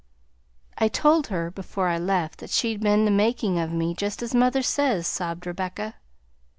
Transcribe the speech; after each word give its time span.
"I 0.79 0.87
told 0.87 1.27
her 1.27 1.51
before 1.51 1.87
I 1.87 1.99
left 1.99 2.39
that 2.39 2.49
she'd 2.49 2.79
been 2.81 3.05
the 3.05 3.11
making 3.11 3.59
of 3.59 3.71
me, 3.71 3.93
just 3.93 4.23
as 4.23 4.33
mother 4.33 4.63
says," 4.63 5.05
sobbed 5.05 5.45
Rebecca. 5.45 5.93